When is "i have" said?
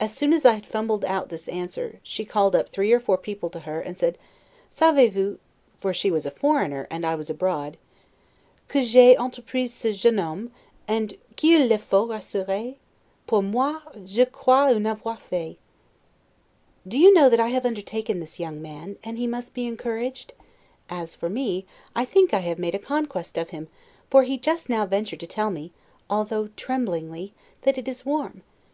17.38-17.66, 22.32-22.58